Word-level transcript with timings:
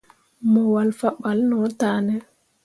Mo 0.51 0.61
walle 0.73 0.93
fah 0.99 1.15
balla 1.21 1.43
no 1.49 1.59
tah 1.79 1.99
ne? 2.07 2.15